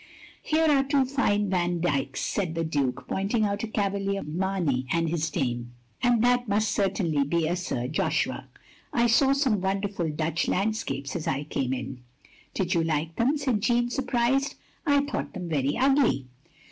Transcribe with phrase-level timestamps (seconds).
[0.41, 5.07] ""Here are two fine Van Dycks," said the Duke, pointing out a cavalier Mamey and
[5.07, 8.47] his dame, "and that must certainly be a Sir Joshua.
[8.91, 12.01] I saw some wonderful Dutch landscapes as I came in."
[12.55, 14.55] "Did you like them?" said Jeanne, surprised."
[14.87, 16.25] I thought them very ugly.